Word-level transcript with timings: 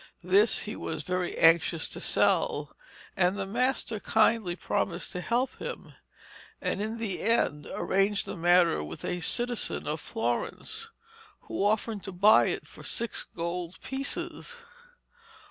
This 0.23 0.63
he 0.63 0.75
was 0.75 1.03
very 1.03 1.37
anxious 1.37 1.87
to 1.89 1.99
sell, 1.99 2.75
and 3.15 3.37
the 3.37 3.45
master 3.45 3.99
kindly 3.99 4.55
promised 4.55 5.11
to 5.11 5.21
help 5.21 5.55
him, 5.59 5.93
and 6.59 6.81
in 6.81 6.97
the 6.97 7.21
end 7.21 7.67
arranged 7.71 8.25
the 8.25 8.35
matter 8.35 8.83
with 8.83 9.05
a 9.05 9.19
citizen 9.19 9.85
of 9.87 10.01
Florence, 10.01 10.89
who 11.41 11.63
offered 11.63 12.01
to 12.01 12.11
buy 12.11 12.45
it 12.47 12.65
for 12.65 12.81
six 12.81 13.27
gold 13.35 13.79
pieces. 13.83 14.57